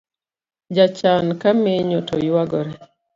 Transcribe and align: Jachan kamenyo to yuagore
Jachan 0.75 1.27
kamenyo 1.41 1.99
to 2.07 2.15
yuagore 2.25 2.71